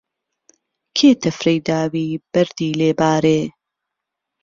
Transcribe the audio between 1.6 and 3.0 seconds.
داوی بهردی لێ